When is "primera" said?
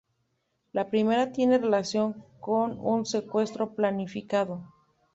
0.89-1.31